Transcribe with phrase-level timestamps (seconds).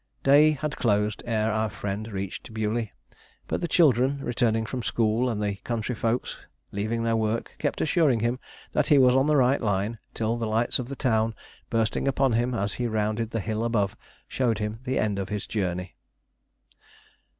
[0.23, 2.91] Day had closed ere our friend reached Bewley,
[3.47, 6.39] but the children returning from school, and the country folks
[6.71, 8.39] leaving their work, kept assuring him
[8.71, 11.35] that he was on the right line, till the lights of the town,
[11.69, 13.95] bursting upon him as he rounded the hill above,
[14.27, 15.93] showed him the end of his journey.